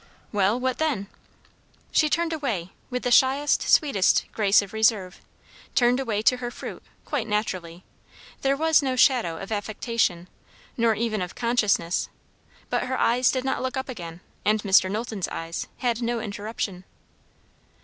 [0.31, 1.05] "Well, what then?"
[1.91, 5.21] She turned away, with the shyest, sweetest grace of reserve;
[5.75, 7.83] turned away to her fruit, quite naturally;
[8.41, 10.27] there was no shadow of affectation,
[10.75, 12.09] nor even of consciousness.
[12.71, 14.89] But her eyes did not look up again; and Mr.
[14.89, 16.83] Knowlton's eyes had no interruption.